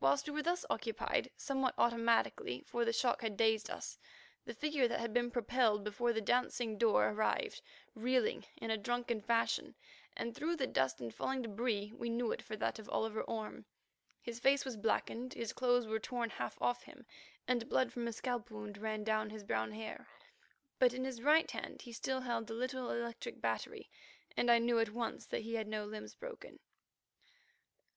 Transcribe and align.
Whilst 0.00 0.26
we 0.28 0.32
were 0.34 0.42
thus 0.42 0.66
occupied 0.68 1.30
somewhat 1.36 1.76
automatically, 1.78 2.64
for 2.66 2.84
the 2.84 2.92
shock 2.92 3.22
had 3.22 3.36
dazed 3.36 3.70
us, 3.70 3.96
the 4.44 4.54
figure 4.54 4.88
that 4.88 4.98
had 4.98 5.14
been 5.14 5.30
propelled 5.30 5.84
before 5.84 6.12
the 6.12 6.20
dancing 6.20 6.76
door 6.76 7.10
arrived, 7.10 7.62
reeling 7.94 8.44
in 8.56 8.72
a 8.72 8.76
drunken 8.76 9.20
fashion, 9.20 9.76
and 10.16 10.34
through 10.34 10.56
the 10.56 10.66
dust 10.66 11.00
and 11.00 11.14
falling 11.14 11.44
débris 11.44 11.92
we 11.96 12.10
knew 12.10 12.32
it 12.32 12.42
for 12.42 12.56
that 12.56 12.80
of 12.80 12.88
Oliver 12.88 13.22
Orme. 13.22 13.64
His 14.20 14.40
face 14.40 14.64
was 14.64 14.76
blackened, 14.76 15.34
his 15.34 15.52
clothes 15.52 15.86
were 15.86 16.00
torn 16.00 16.30
half 16.30 16.60
off 16.60 16.82
him, 16.82 17.06
and 17.46 17.68
blood 17.68 17.92
from 17.92 18.08
a 18.08 18.12
scalp 18.12 18.50
wound 18.50 18.76
ran 18.78 19.04
down 19.04 19.30
his 19.30 19.44
brown 19.44 19.70
hair. 19.70 20.08
But 20.80 20.92
in 20.92 21.04
his 21.04 21.22
right 21.22 21.48
hand 21.48 21.82
he 21.82 21.92
still 21.92 22.22
held 22.22 22.48
the 22.48 22.54
little 22.54 22.90
electric 22.90 23.40
battery, 23.40 23.88
and 24.36 24.50
I 24.50 24.58
knew 24.58 24.80
at 24.80 24.90
once 24.90 25.24
that 25.26 25.42
he 25.42 25.54
had 25.54 25.68
no 25.68 25.84
limbs 25.84 26.16
broken. 26.16 26.58